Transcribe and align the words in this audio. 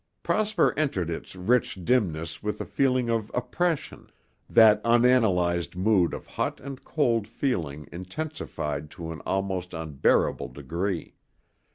Prosper 0.23 0.73
entered 0.79 1.11
its 1.11 1.35
rich 1.35 1.85
dimness 1.85 2.41
with 2.41 2.59
a 2.59 2.65
feeling 2.65 3.07
of 3.07 3.29
oppression 3.35 4.11
that 4.49 4.83
unanalyzed 4.83 5.75
mood 5.75 6.15
of 6.15 6.25
hot 6.25 6.59
and 6.59 6.83
cold 6.83 7.27
feeling 7.27 7.87
intensified 7.91 8.89
to 8.89 9.11
an 9.11 9.21
almost 9.27 9.75
unbearable 9.75 10.47
degree. 10.47 11.13